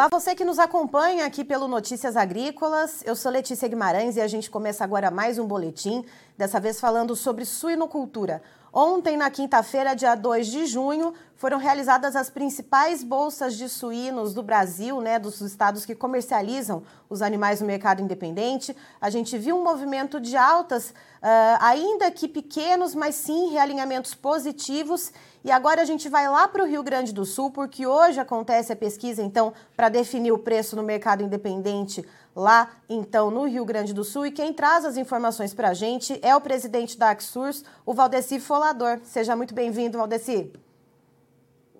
[0.00, 3.02] Olá, você que nos acompanha aqui pelo Notícias Agrícolas.
[3.04, 6.02] Eu sou Letícia Guimarães e a gente começa agora mais um boletim,
[6.38, 8.40] dessa vez falando sobre suinocultura.
[8.72, 14.42] Ontem, na quinta-feira, dia 2 de junho, foram realizadas as principais bolsas de suínos do
[14.42, 18.74] Brasil, né, dos estados que comercializam os animais no mercado independente.
[19.00, 25.12] A gente viu um movimento de altas, uh, ainda que pequenos, mas sim realinhamentos positivos.
[25.42, 28.72] E agora a gente vai lá para o Rio Grande do Sul, porque hoje acontece
[28.72, 32.04] a pesquisa, então, para definir o preço no mercado independente
[32.36, 34.26] lá, então, no Rio Grande do Sul.
[34.26, 38.38] E quem traz as informações para a gente é o presidente da Axurs, o Valdeci
[38.38, 38.98] Folador.
[39.02, 40.52] Seja muito bem-vindo, Valdeci.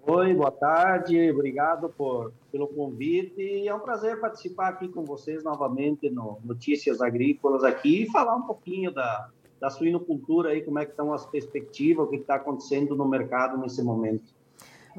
[0.07, 5.45] Oi, boa tarde, obrigado por, pelo convite e é um prazer participar aqui com vocês
[5.45, 9.29] novamente no Notícias Agrícolas aqui e falar um pouquinho da,
[9.61, 13.59] da suinocultura aí, como é que estão as perspectivas, o que está acontecendo no mercado
[13.59, 14.40] nesse momento.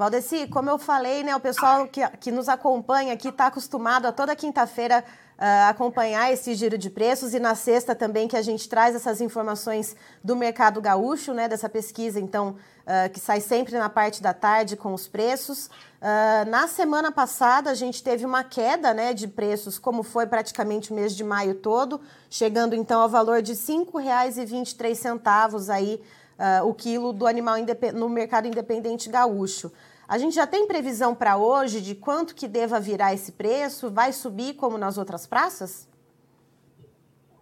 [0.02, 4.12] Valdeci, como eu falei, né, o pessoal que, que nos acompanha aqui está acostumado a
[4.12, 5.06] toda quinta-feira
[5.38, 9.22] uh, acompanhar esse giro de preços e na sexta também que a gente traz essas
[9.22, 14.34] informações do mercado gaúcho, né, dessa pesquisa, então, uh, que sai sempre na parte da
[14.34, 15.68] tarde com os preços.
[15.68, 20.92] Uh, na semana passada, a gente teve uma queda né, de preços, como foi praticamente
[20.92, 26.02] o mês de maio todo, chegando então ao valor de R$ 5,23 aí,
[26.40, 27.58] uh, o quilo do animal
[27.94, 29.72] no mercado independente gaúcho.
[30.12, 33.90] A gente já tem previsão para hoje de quanto que deva virar esse preço?
[33.90, 35.88] Vai subir como nas outras praças?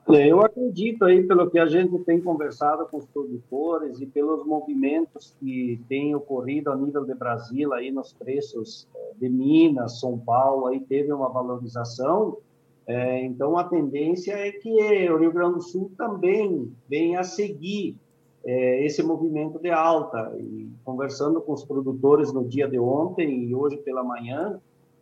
[0.07, 5.35] Eu acredito aí, pelo que a gente tem conversado com os produtores e pelos movimentos
[5.39, 10.67] que têm ocorrido a nível de Brasil aí nos preços eh, de Minas, São Paulo,
[10.67, 12.37] aí teve uma valorização.
[12.85, 17.97] É, então, a tendência é que o Rio Grande do Sul também venha a seguir
[18.45, 20.35] é, esse movimento de alta.
[20.39, 24.59] E conversando com os produtores no dia de ontem e hoje pela manhã,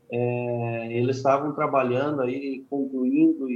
[0.09, 3.48] é, eles estavam trabalhando aí, concluindo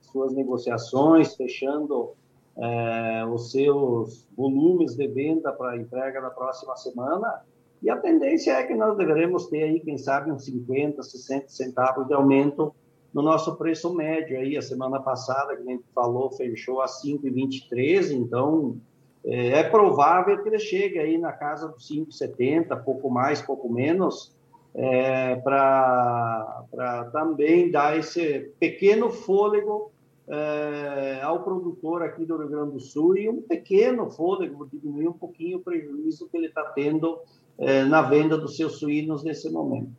[0.00, 2.12] suas negociações, fechando
[2.56, 7.42] é, os seus volumes de venda para entrega na próxima semana.
[7.82, 12.06] E a tendência é que nós deveremos ter aí, quem sabe, uns 50, 60 centavos
[12.06, 12.74] de aumento
[13.12, 14.38] no nosso preço médio.
[14.38, 18.78] Aí, a semana passada, que a gente falou, fechou a 5,23, então
[19.24, 24.34] é, é provável que ele chegue aí na casa dos 5,70, pouco mais, pouco menos,
[24.74, 29.90] é, para também dar esse pequeno fôlego
[30.28, 35.12] é, ao produtor aqui do Rio Grande do Sul e um pequeno fôlego, diminuir um
[35.12, 37.18] pouquinho o prejuízo que ele está tendo
[37.58, 39.90] é, na venda dos seus suínos nesse momento.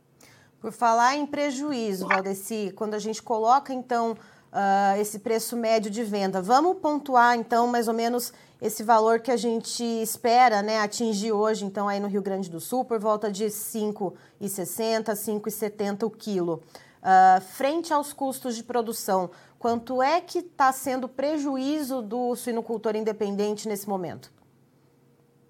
[0.58, 4.16] Por falar em prejuízo, Valdeci, quando a gente coloca, então,
[4.52, 9.30] uh, esse preço médio de venda, vamos pontuar, então, mais ou menos esse valor que
[9.30, 13.30] a gente espera né, atingir hoje, então, aí no Rio Grande do Sul, por volta
[13.30, 16.62] de R$ 5,60, R$ 5,70 o quilo.
[17.02, 23.66] Uh, frente aos custos de produção, quanto é que está sendo prejuízo do suinocultor independente
[23.66, 24.32] nesse momento?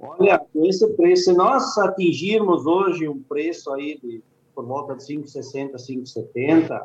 [0.00, 4.22] Olha, esse preço, se nós atingirmos hoje um preço aí de
[4.54, 6.82] por volta de 5,60, 5,70,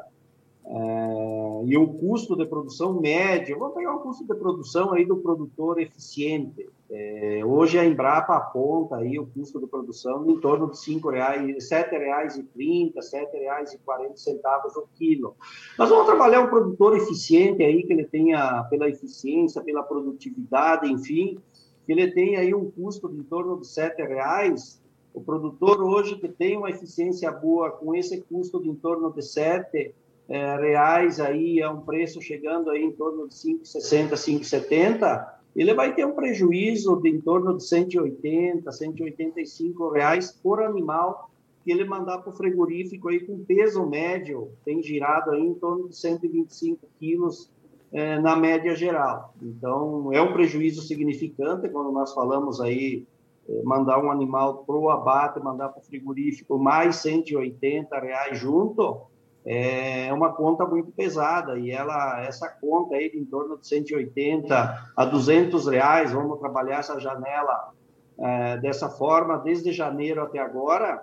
[0.70, 5.16] é, e o custo de produção médio, vamos pegar o custo de produção aí do
[5.16, 6.68] produtor eficiente.
[6.90, 11.72] É, hoje a Embrapa aponta aí o custo de produção em torno de cinco reais,
[11.72, 15.38] R$ 7,30, R$ 7,40 o quilo.
[15.80, 21.38] Nós vamos trabalhar um produtor eficiente aí, que ele tenha, pela eficiência, pela produtividade, enfim,
[21.86, 24.82] que ele tenha aí um custo em torno de R$ reais.
[25.14, 29.22] O produtor hoje que tem uma eficiência boa com esse custo de em torno de
[29.22, 29.96] 7
[30.30, 35.96] é, reais aí é um preço chegando aí em torno de 5,60, 5,70, ele vai
[35.96, 41.32] ter um prejuízo de em torno de 180, 185 reais por animal
[41.64, 45.90] que ele mandar para o frigorífico aí com peso médio, tem girado aí em torno
[45.90, 47.52] de 125 quilos
[47.92, 49.34] é, na média geral.
[49.42, 53.06] Então, é um prejuízo significante quando nós falamos aí
[53.50, 59.02] é, mandar um animal para o abate, mandar para o frigorífico mais 180 reais junto,
[59.50, 64.92] é uma conta muito pesada e ela essa conta aí de em torno de 180
[64.94, 67.72] a 200 reais vamos trabalhar essa janela
[68.20, 71.02] é, dessa forma desde janeiro até agora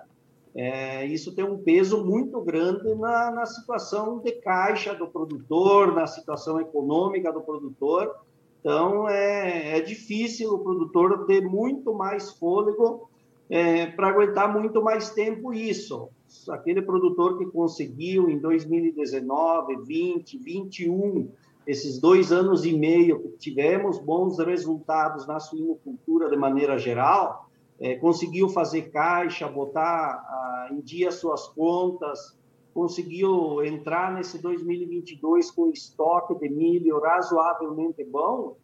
[0.53, 6.07] é, isso tem um peso muito grande na, na situação de caixa do produtor na
[6.07, 8.15] situação econômica do produtor.
[8.61, 13.09] Então é, é difícil o produtor ter muito mais fôlego
[13.49, 16.09] é, para aguentar muito mais tempo isso
[16.49, 21.29] aquele produtor que conseguiu em 2019, 20, 21,
[21.67, 27.49] esses dois anos e meio tivemos bons resultados na suinocultura de maneira geral,
[27.79, 32.37] é, conseguiu fazer caixa, botar ah, em dia suas contas,
[32.73, 38.57] conseguiu entrar nesse 2022 com estoque de milho razoavelmente bom,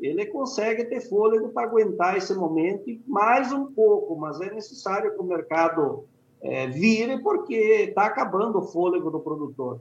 [0.00, 5.20] ele consegue ter fôlego para aguentar esse momento mais um pouco, mas é necessário que
[5.20, 6.04] o mercado
[6.44, 9.80] é, vire porque está acabando o fôlego do produtor.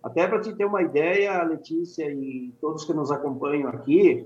[0.00, 4.24] Até para te ter uma ideia, Letícia e todos que nos acompanham aqui,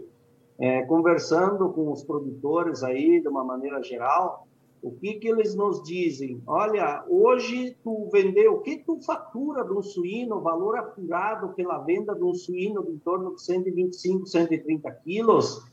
[0.58, 4.46] é, conversando com os produtores aí de uma maneira geral,
[4.82, 6.42] o que que eles nos dizem?
[6.46, 12.14] Olha, hoje tu vendeu, o que tu fatura de um suíno, valor apurado pela venda
[12.14, 15.64] de um suíno de em torno de 125, 130 quilos,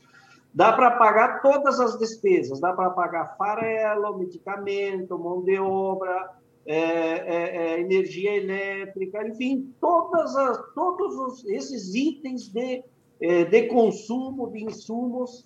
[0.56, 6.32] dá para pagar todas as despesas, dá para pagar farelo, medicamento, mão de obra,
[6.66, 12.82] é, é, é, energia elétrica, enfim, todas as, todos os, esses itens de,
[13.20, 15.46] é, de consumo de insumos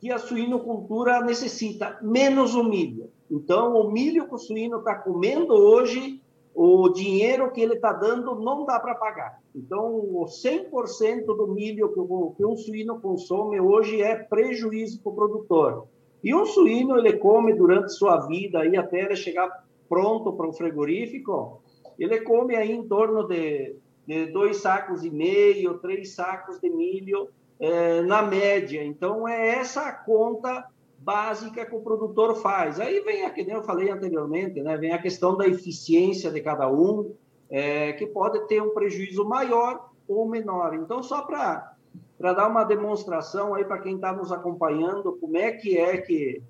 [0.00, 3.10] que a suinocultura necessita, menos o milho.
[3.28, 6.22] Então, o milho que o suíno está comendo hoje,
[6.58, 9.42] o dinheiro que ele está dando não dá para pagar.
[9.54, 15.12] Então, o 100% do milho que, o, que um suíno consome hoje é prejuízo para
[15.12, 15.86] o produtor.
[16.24, 19.50] E um suíno, ele come durante sua vida, aí até ele chegar
[19.86, 21.60] pronto para o frigorífico,
[21.98, 23.76] ele come aí em torno de,
[24.06, 27.28] de dois sacos e meio, três sacos de milho
[27.60, 28.82] é, na média.
[28.82, 30.66] Então, é essa a conta
[31.06, 32.80] básica que o produtor faz.
[32.80, 36.68] Aí vem, a, que eu falei anteriormente, né, vem a questão da eficiência de cada
[36.68, 37.14] um,
[37.48, 40.74] é, que pode ter um prejuízo maior ou menor.
[40.74, 41.76] Então, só para
[42.18, 46.42] dar uma demonstração aí para quem está nos acompanhando, como é que é que,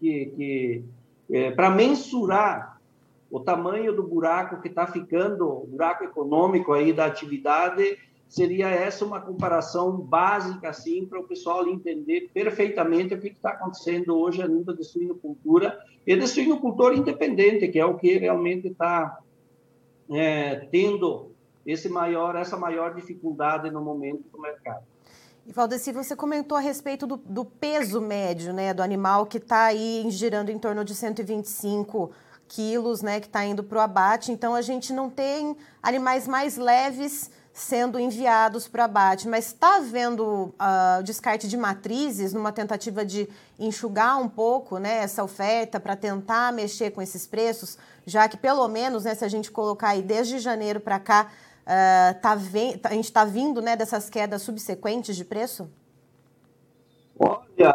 [0.00, 0.84] que, que
[1.30, 2.80] é, para mensurar
[3.30, 9.04] o tamanho do buraco que está ficando, o buraco econômico aí da atividade, seria essa
[9.04, 14.46] uma comparação básica, assim, para o pessoal entender perfeitamente o que está acontecendo hoje a
[14.46, 19.18] nível de suinocultura e de suinocultura independente, que é o que realmente está
[20.10, 21.32] é, tendo
[21.66, 24.84] esse maior, essa maior dificuldade no momento do mercado.
[25.46, 29.64] E Valdeci, você comentou a respeito do, do peso médio né, do animal que está
[29.64, 32.10] aí girando em torno de 125
[32.46, 34.30] quilos, né, que está indo para o abate.
[34.30, 40.54] Então, a gente não tem animais mais leves sendo enviados para abate, mas está havendo
[40.54, 43.28] uh, descarte de matrizes numa tentativa de
[43.58, 47.76] enxugar um pouco né, essa oferta para tentar mexer com esses preços,
[48.06, 51.32] já que pelo menos, né, se a gente colocar aí desde janeiro para cá,
[51.64, 52.32] uh, tá
[52.84, 55.68] a gente está vindo né, dessas quedas subsequentes de preço?
[57.18, 57.74] Olha,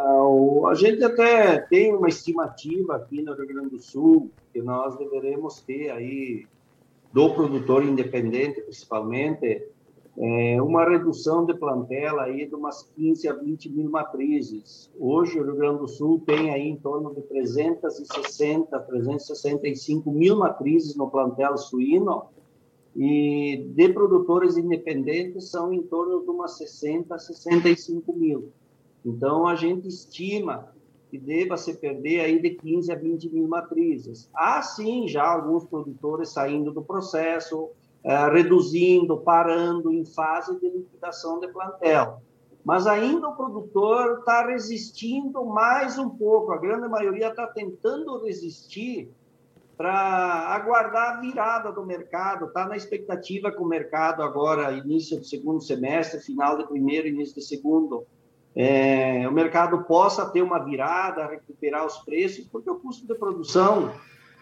[0.70, 5.60] a gente até tem uma estimativa aqui no Rio Grande do Sul que nós deveremos
[5.60, 6.46] ter aí
[7.12, 9.73] do produtor independente, principalmente,
[10.16, 14.90] é, uma redução de plantela aí de umas 15 a 20 mil matrizes.
[14.98, 20.94] Hoje, o Rio Grande do Sul tem aí em torno de 360, 365 mil matrizes
[20.94, 22.26] no plantel suíno,
[22.96, 28.52] e de produtores independentes são em torno de umas 60 a 65 mil.
[29.04, 30.72] Então, a gente estima
[31.10, 34.28] que deva se perder aí de 15 a 20 mil matrizes.
[34.32, 37.70] Há, sim, já alguns produtores saindo do processo,
[38.04, 42.20] é, reduzindo, parando em fase de liquidação de plantel.
[42.62, 49.10] Mas ainda o produtor está resistindo mais um pouco, a grande maioria está tentando resistir
[49.76, 49.92] para
[50.54, 55.60] aguardar a virada do mercado, está na expectativa que o mercado agora, início do segundo
[55.60, 58.06] semestre, final de primeiro, início de segundo,
[58.54, 63.92] é, o mercado possa ter uma virada, recuperar os preços, porque o custo de produção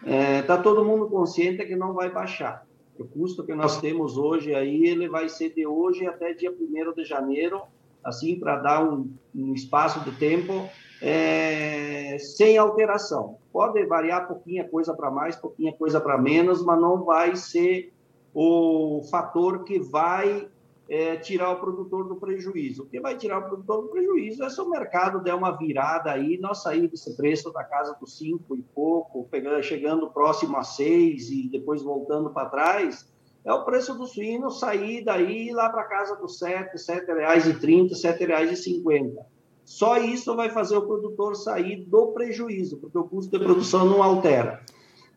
[0.01, 2.63] está é, tá todo mundo consciente que não vai baixar.
[2.97, 6.93] O custo que nós temos hoje aí, ele vai ser de hoje até dia 1
[6.93, 7.61] de janeiro,
[8.03, 10.69] assim, para dar um, um, espaço de tempo
[11.01, 13.37] é, sem alteração.
[13.51, 17.91] Pode variar pouquinha coisa para mais, pouquinha coisa para menos, mas não vai ser
[18.33, 20.47] o fator que vai
[20.89, 22.83] é, tirar o produtor do prejuízo.
[22.83, 26.11] O que vai tirar o produtor do prejuízo é se o mercado der uma virada
[26.11, 30.63] aí, nós sair desse preço da casa dos cinco e pouco, pegando, chegando próximo a
[30.63, 33.11] seis e depois voltando para trás,
[33.45, 37.53] é o preço do suíno sair daí lá para casa dos sete, sete reais e
[37.59, 39.25] trinta, sete reais e cinquenta.
[39.65, 44.03] Só isso vai fazer o produtor sair do prejuízo, porque o custo de produção não
[44.03, 44.61] altera.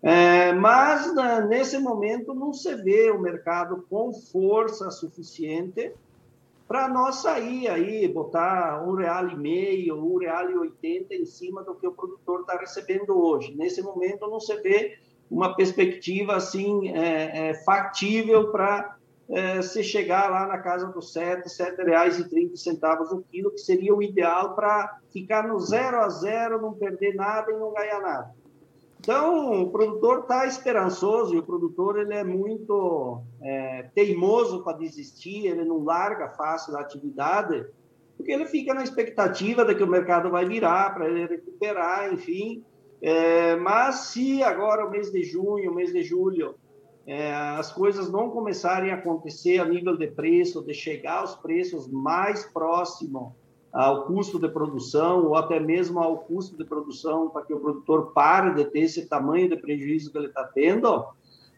[0.08, 5.92] É, mas né, nesse momento não se vê o mercado com força suficiente
[6.68, 11.64] para nós sair aí, botar um real e meio, um real e oitenta em cima
[11.64, 13.56] do que o produtor está recebendo hoje.
[13.56, 14.96] Nesse momento não se vê
[15.28, 18.96] uma perspectiva assim é, é, factível para
[19.28, 23.50] é, se chegar lá na casa dos sete, sete reais e trinta centavos o quilo,
[23.50, 27.72] que seria o ideal para ficar no zero a zero, não perder nada e não
[27.72, 28.45] ganhar nada.
[29.06, 35.46] Então, o produtor está esperançoso e o produtor ele é muito é, teimoso para desistir,
[35.46, 37.64] ele não larga fácil a atividade,
[38.16, 42.64] porque ele fica na expectativa de que o mercado vai virar para ele recuperar, enfim.
[43.00, 46.56] É, mas se agora, o mês de junho, o mês de julho,
[47.06, 51.86] é, as coisas não começarem a acontecer a nível de preço, de chegar aos preços
[51.86, 53.34] mais próximos
[53.72, 58.12] ao custo de produção, ou até mesmo ao custo de produção, para que o produtor
[58.12, 61.04] pare de ter esse tamanho de prejuízo que ele está tendo,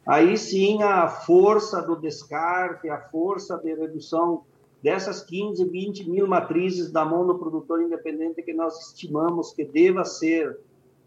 [0.07, 4.43] aí sim a força do descarte, a força de redução
[4.83, 10.05] dessas 15, 20 mil matrizes da mão do produtor independente que nós estimamos que deva
[10.05, 10.59] ser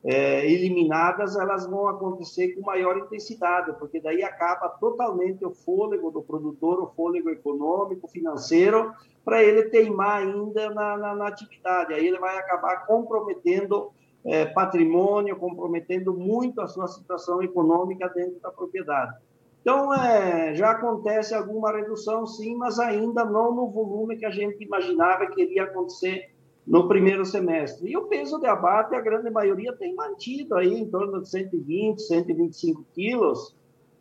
[0.04, 6.22] é, eliminadas, elas vão acontecer com maior intensidade, porque daí acaba totalmente o fôlego do
[6.24, 8.94] produtor, o fôlego econômico, financeiro,
[9.24, 11.94] para ele teimar ainda na, na, na, atividade.
[11.94, 13.92] Aí ele vai acabar comprometendo
[14.26, 19.16] é, patrimônio, comprometendo muito a sua situação econômica dentro da propriedade.
[19.62, 24.64] Então, é, já acontece alguma redução, sim, mas ainda não no volume que a gente
[24.64, 26.32] imaginava que iria acontecer
[26.66, 27.90] no primeiro semestre.
[27.90, 32.02] E o peso de abate, a grande maioria tem mantido aí em torno de 120,
[32.02, 33.56] 125 quilos.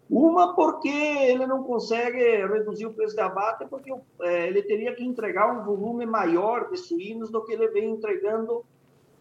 [0.08, 5.04] Uma, porque ele não consegue reduzir o preço de abate, porque é, ele teria que
[5.04, 8.64] entregar um volume maior de suínos do que ele vem entregando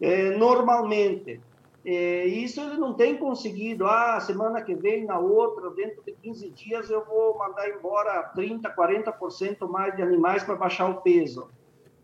[0.01, 1.39] é, normalmente.
[1.85, 3.85] É, isso ele não tem conseguido.
[3.85, 8.75] Ah, semana que vem, na outra, dentro de 15 dias, eu vou mandar embora 30%,
[8.75, 11.49] 40% mais de animais para baixar o peso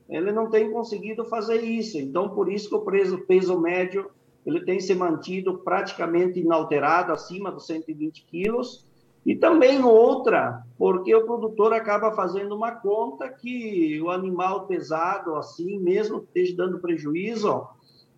[0.10, 1.98] ele não tem conseguido fazer isso.
[1.98, 4.10] Então, por isso que o peso, peso médio
[4.46, 8.86] ele tem se mantido praticamente inalterado, acima dos 120 quilos.
[9.26, 15.80] E também outra, porque o produtor acaba fazendo uma conta que o animal pesado, assim,
[15.80, 17.68] mesmo que esteja dando prejuízo,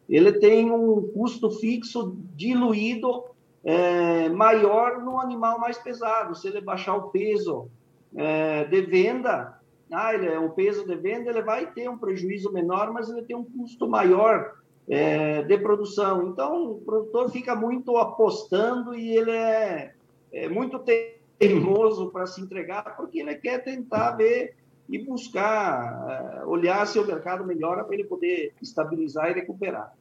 [0.09, 3.23] ele tem um custo fixo diluído
[3.63, 6.35] é, maior no animal mais pesado.
[6.35, 7.69] Se ele baixar o peso
[8.13, 9.57] é, de venda,
[9.91, 13.21] ah, ele, é, o peso de venda ele vai ter um prejuízo menor, mas ele
[13.21, 14.55] tem um custo maior
[14.87, 16.27] é, de produção.
[16.27, 19.93] Então, o produtor fica muito apostando e ele é,
[20.31, 24.55] é muito teimoso para se entregar, porque ele quer tentar ver
[24.89, 29.93] e buscar, é, olhar se o mercado melhora para ele poder estabilizar e recuperar.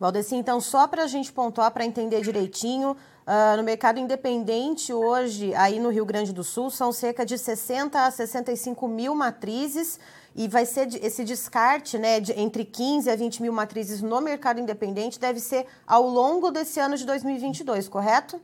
[0.00, 2.96] Valdeci, então, só para a gente pontuar, para entender direitinho,
[3.26, 7.98] uh, no mercado independente hoje, aí no Rio Grande do Sul, são cerca de 60
[7.98, 9.98] a 65 mil matrizes
[10.34, 14.60] e vai ser esse descarte né, de entre 15 a 20 mil matrizes no mercado
[14.60, 18.40] independente deve ser ao longo desse ano de 2022, correto?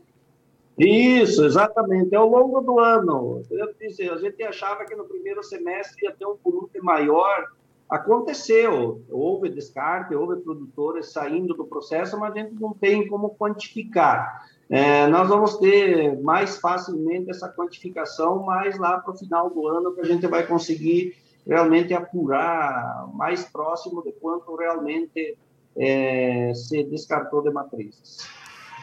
[0.79, 3.43] Isso, exatamente, é ao longo do ano.
[3.51, 7.49] Eu disse, a gente achava que no primeiro semestre ia ter um volume maior,
[7.89, 14.47] Aconteceu, houve descarte, houve produtores saindo do processo, mas a gente não tem como quantificar.
[14.71, 19.95] É, nós vamos ter mais facilmente essa quantificação mais lá para o final do ano,
[19.95, 25.39] que a gente vai conseguir realmente apurar mais próximo de quanto realmente
[25.77, 28.29] é, se descartou de matrizes.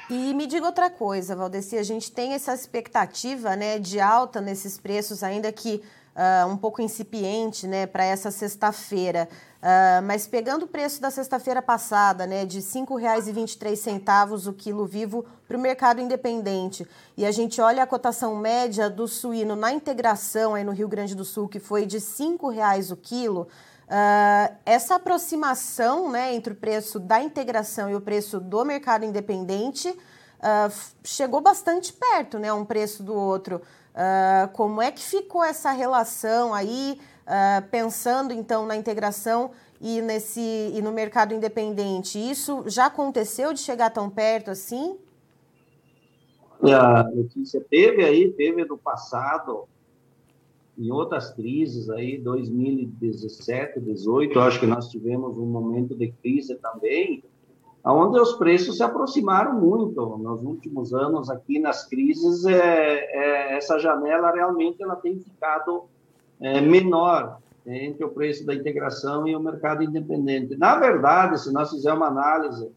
[0.08, 4.78] E me diga outra coisa, Valdeci, a gente tem essa expectativa né, de alta nesses
[4.78, 5.82] preços, ainda que
[6.16, 9.28] uh, um pouco incipiente né, para essa sexta-feira.
[9.58, 15.26] Uh, mas pegando o preço da sexta-feira passada, né, de R$ 5,23 o quilo vivo
[15.48, 20.54] para o mercado independente, e a gente olha a cotação média do suíno na integração
[20.54, 23.48] aí no Rio Grande do Sul, que foi de R$ 5,00 o quilo,
[23.86, 29.90] uh, essa aproximação né, entre o preço da integração e o preço do mercado independente
[29.90, 30.74] uh,
[31.04, 33.62] chegou bastante perto, né, um preço do outro.
[33.94, 37.00] Uh, como é que ficou essa relação aí,
[37.72, 39.50] pensando então na integração
[39.82, 42.20] e, nesse, e no mercado independente?
[42.20, 45.00] Isso já aconteceu de chegar tão perto assim?
[46.62, 49.68] A notícia teve aí, teve no passado,
[50.78, 57.24] em outras crises aí, 2017, 2018, acho que nós tivemos um momento de crise também,
[57.84, 60.18] onde os preços se aproximaram muito.
[60.18, 65.86] Nos últimos anos aqui nas crises é, é essa janela realmente ela tem ficado
[66.42, 70.58] é, menor entre o preço da integração e o mercado independente.
[70.58, 72.70] Na verdade se nós fizermos uma análise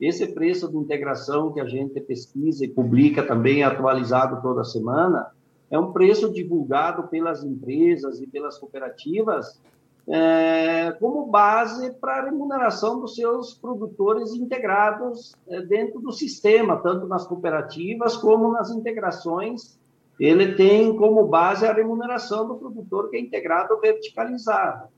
[0.00, 5.30] esse preço de integração que a gente pesquisa e publica também atualizado toda semana
[5.72, 9.58] é um preço divulgado pelas empresas e pelas cooperativas
[10.06, 17.06] é, como base para a remuneração dos seus produtores integrados é, dentro do sistema, tanto
[17.06, 19.80] nas cooperativas como nas integrações.
[20.20, 24.88] Ele tem como base a remuneração do produtor que é integrado verticalizado.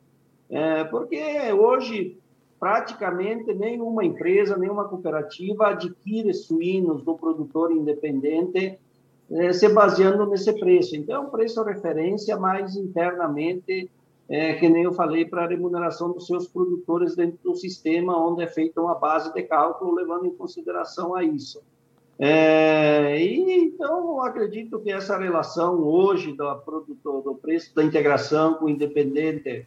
[0.51, 2.19] É, porque hoje
[2.59, 8.79] praticamente nenhuma empresa, nenhuma cooperativa adquire suínos do produtor independente
[9.31, 10.97] eh, se baseando nesse preço.
[10.97, 13.91] Então, é preço referência mais internamente,
[14.29, 18.43] é, que nem eu falei, para a remuneração dos seus produtores dentro do sistema, onde
[18.43, 21.61] é feita uma base de cálculo, levando em consideração a isso.
[22.19, 28.67] É, e, então, acredito que essa relação hoje do, produtor, do preço da integração com
[28.67, 29.67] o independente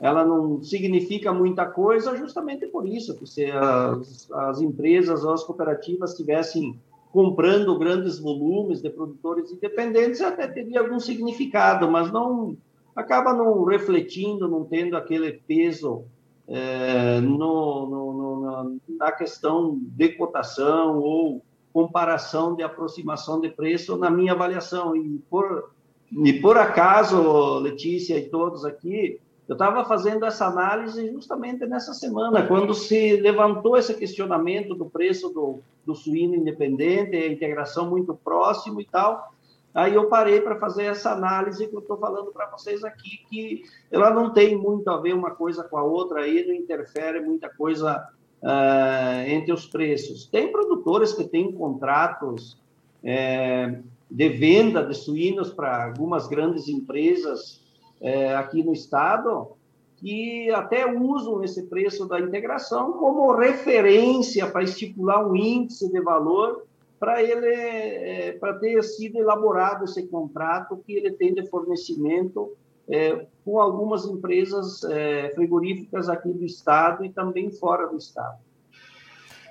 [0.00, 5.42] ela não significa muita coisa justamente por isso, que se as, as empresas ou as
[5.42, 6.78] cooperativas estivessem
[7.12, 12.56] comprando grandes volumes de produtores independentes, até teria algum significado, mas não
[12.94, 16.04] acaba não refletindo, não tendo aquele peso
[16.46, 24.10] é, no, no, no, na questão de cotação ou comparação de aproximação de preço na
[24.10, 24.96] minha avaliação.
[24.96, 25.70] E por,
[26.10, 32.46] e por acaso, Letícia e todos aqui, eu estava fazendo essa análise justamente nessa semana,
[32.46, 38.78] quando se levantou esse questionamento do preço do, do suíno independente, a integração muito próximo
[38.78, 39.32] e tal.
[39.74, 43.62] Aí eu parei para fazer essa análise que eu estou falando para vocês aqui, que
[43.90, 47.48] ela não tem muito a ver uma coisa com a outra, aí não interfere muita
[47.48, 48.06] coisa
[48.42, 50.26] uh, entre os preços.
[50.26, 52.60] Tem produtores que têm contratos
[53.02, 53.78] é,
[54.10, 57.66] de venda de suínos para algumas grandes empresas
[58.00, 59.56] é, aqui no estado
[59.96, 66.64] que até usam esse preço da integração como referência para estipular um índice de valor
[67.00, 72.52] para ele é, para ter sido elaborado esse contrato que ele tem de fornecimento
[72.88, 78.38] é, com algumas empresas é, frigoríficas aqui do estado e também fora do estado.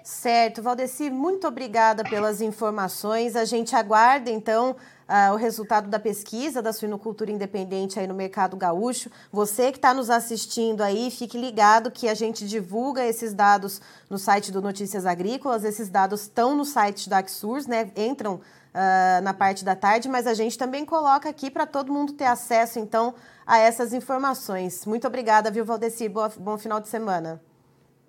[0.04, 3.36] Certo, Valdeci, muito obrigada pelas informações.
[3.36, 4.76] A gente aguarda então
[5.08, 9.10] uh, o resultado da pesquisa da suinocultura independente aí no mercado gaúcho.
[9.32, 14.18] Você que está nos assistindo aí, fique ligado que a gente divulga esses dados no
[14.18, 15.64] site do Notícias Agrícolas.
[15.64, 17.92] Esses dados estão no site da Axurs, né?
[17.96, 22.14] Entram uh, na parte da tarde, mas a gente também coloca aqui para todo mundo
[22.14, 23.14] ter acesso, então,
[23.46, 24.86] a essas informações.
[24.86, 26.10] Muito obrigada, viu, Valdeci?
[26.10, 27.42] Boa, bom final de semana.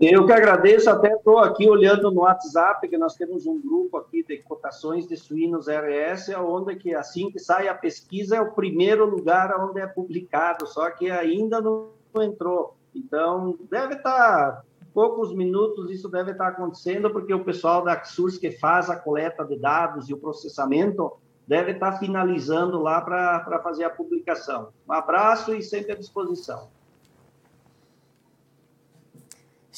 [0.00, 4.22] Eu que agradeço, até estou aqui olhando no WhatsApp, que nós temos um grupo aqui
[4.22, 9.04] de cotações de suínos RS, onde que assim que sai a pesquisa é o primeiro
[9.04, 11.88] lugar onde é publicado, só que ainda não
[12.20, 12.76] entrou.
[12.94, 18.52] Então, deve estar, poucos minutos isso deve estar acontecendo, porque o pessoal da Axurs que
[18.52, 23.90] faz a coleta de dados e o processamento deve estar finalizando lá para fazer a
[23.90, 24.68] publicação.
[24.88, 26.68] Um abraço e sempre à disposição.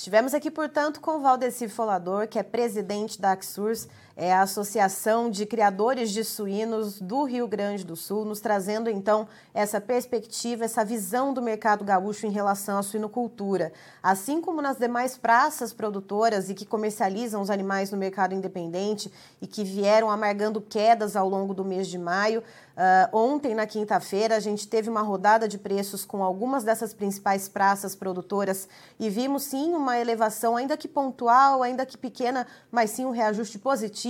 [0.01, 3.87] Estivemos aqui, portanto, com Valdeci Folador, que é presidente da Axurs,
[4.21, 9.27] é a Associação de Criadores de Suínos do Rio Grande do Sul, nos trazendo então
[9.55, 13.73] essa perspectiva, essa visão do mercado gaúcho em relação à suinocultura.
[14.03, 19.47] Assim como nas demais praças produtoras e que comercializam os animais no mercado independente e
[19.47, 22.43] que vieram amargando quedas ao longo do mês de maio,
[22.81, 27.47] Uh, ontem, na quinta-feira, a gente teve uma rodada de preços com algumas dessas principais
[27.47, 28.67] praças produtoras
[28.99, 33.59] e vimos sim uma elevação, ainda que pontual, ainda que pequena, mas sim um reajuste
[33.59, 34.10] positivo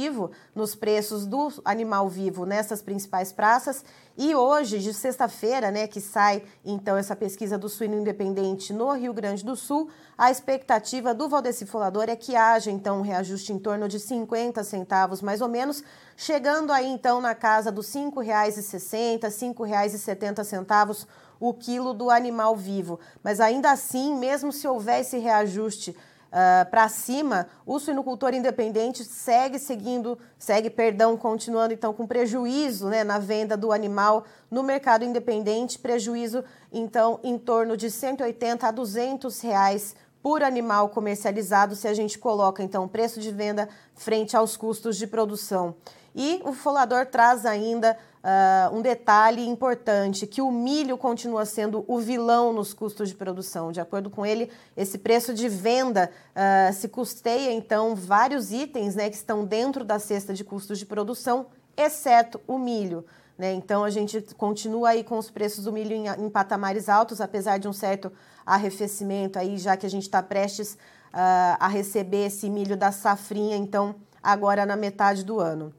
[0.54, 3.84] nos preços do animal vivo nessas principais praças.
[4.16, 9.12] E hoje, de sexta-feira, né, que sai então essa pesquisa do suíno independente no Rio
[9.12, 13.58] Grande do Sul, a expectativa do Valdeci Folador é que haja então um reajuste em
[13.58, 15.82] torno de 50 centavos, mais ou menos,
[16.16, 21.06] chegando aí então na casa dos R$ 5,60, R$ 5,70
[21.40, 23.00] o quilo do animal vivo.
[23.24, 25.96] Mas ainda assim, mesmo se houver esse reajuste
[26.30, 32.88] uh, ah, para cima, o suinocultor independente segue seguindo, segue, perdão, continuando então com prejuízo
[32.88, 38.70] né, na venda do animal no mercado independente, prejuízo então em torno de 180 a
[38.70, 44.36] 200 reais por animal comercializado, se a gente coloca então o preço de venda frente
[44.36, 45.74] aos custos de produção.
[46.14, 51.98] E o folador traz ainda uh, um detalhe importante, que o milho continua sendo o
[51.98, 53.72] vilão nos custos de produção.
[53.72, 59.08] De acordo com ele, esse preço de venda uh, se custeia, então, vários itens né,
[59.08, 61.46] que estão dentro da cesta de custos de produção,
[61.76, 63.04] exceto o milho.
[63.38, 63.52] Né?
[63.54, 67.58] Então, a gente continua aí com os preços do milho em, em patamares altos, apesar
[67.58, 68.12] de um certo
[68.44, 73.56] arrefecimento aí, já que a gente está prestes uh, a receber esse milho da safrinha,
[73.56, 75.72] então, agora na metade do ano.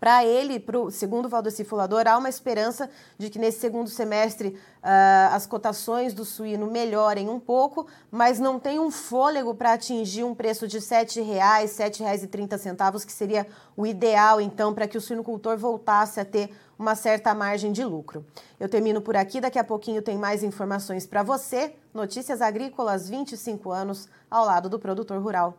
[0.00, 4.48] Para ele, pro, segundo o Valdeci Fulador, há uma esperança de que nesse segundo semestre
[4.48, 10.24] uh, as cotações do suíno melhorem um pouco, mas não tem um fôlego para atingir
[10.24, 15.00] um preço de R$ 7,00, R$ 7,30, que seria o ideal, então, para que o
[15.02, 18.24] suinocultor voltasse a ter uma certa margem de lucro.
[18.58, 21.74] Eu termino por aqui, daqui a pouquinho tem mais informações para você.
[21.92, 25.58] Notícias Agrícolas 25 anos ao lado do produtor rural.